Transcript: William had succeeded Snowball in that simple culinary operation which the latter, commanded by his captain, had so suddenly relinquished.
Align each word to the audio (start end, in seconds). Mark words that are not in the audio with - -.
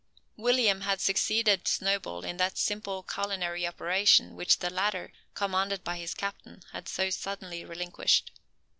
William 0.35 0.81
had 0.81 0.99
succeeded 0.99 1.67
Snowball 1.67 2.25
in 2.25 2.37
that 2.37 2.57
simple 2.57 3.03
culinary 3.03 3.67
operation 3.67 4.35
which 4.35 4.57
the 4.57 4.71
latter, 4.71 5.13
commanded 5.35 5.83
by 5.83 5.95
his 5.97 6.15
captain, 6.15 6.63
had 6.71 6.89
so 6.89 7.11
suddenly 7.11 7.63
relinquished. 7.63 8.31